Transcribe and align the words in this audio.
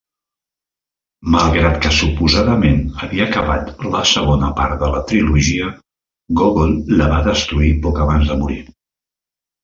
Malgrat 1.33 1.75
que 1.81 1.89
suposadament 1.97 2.79
havia 3.07 3.27
acabat 3.31 3.83
la 3.95 4.01
segona 4.11 4.49
part 4.59 4.79
de 4.85 4.89
la 4.93 5.01
trilogia, 5.11 5.67
Gogol 6.41 6.73
la 7.03 7.11
va 7.13 7.19
destruir 7.27 7.71
poc 7.85 8.01
abans 8.07 8.33
de 8.33 8.39
morir. 8.41 8.59